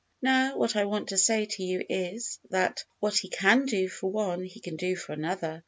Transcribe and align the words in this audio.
Now, 0.19 0.57
what 0.57 0.75
I 0.75 0.85
want 0.85 1.09
to 1.09 1.17
say 1.19 1.45
to 1.45 1.61
you, 1.63 1.85
is, 1.87 2.39
that 2.49 2.85
what 2.99 3.19
He 3.19 3.29
can 3.29 3.67
do 3.67 3.87
for 3.87 4.09
one, 4.11 4.43
He 4.43 4.59
can 4.59 4.75
do 4.75 4.95
for 4.95 5.11
another. 5.13 5.59